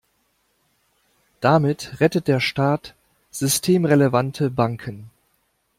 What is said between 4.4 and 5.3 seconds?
Banken.